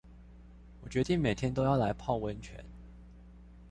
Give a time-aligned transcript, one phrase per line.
[0.81, 2.65] 我決定每天都要來泡溫泉